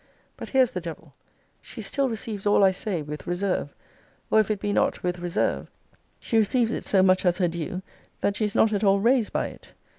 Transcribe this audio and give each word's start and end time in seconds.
But 0.35 0.49
here's 0.49 0.71
the 0.71 0.81
devil; 0.81 1.13
she 1.61 1.79
still 1.79 2.09
receives 2.09 2.47
all 2.47 2.63
I 2.63 2.71
say 2.71 3.03
with 3.03 3.27
reserve; 3.27 3.75
or 4.31 4.39
if 4.39 4.49
it 4.49 4.59
be 4.59 4.73
not 4.73 5.03
with 5.03 5.19
reserve, 5.19 5.69
she 6.19 6.39
receives 6.39 6.71
it 6.71 6.85
so 6.85 7.03
much 7.03 7.23
as 7.23 7.37
her 7.37 7.47
due, 7.47 7.83
that 8.21 8.35
she 8.35 8.45
is 8.45 8.55
not 8.55 8.73
at 8.73 8.83
all 8.83 8.99
raised 8.99 9.31
by 9.31 9.49
it. 9.49 9.73